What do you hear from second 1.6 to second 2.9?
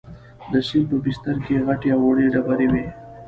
غټې او وړې ډبرې وې.